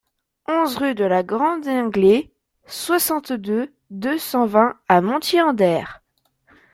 [0.47, 2.33] onze rue de la Grande Inglée,
[2.65, 6.01] cinquante-deux, deux cent vingt à Montier-en-Der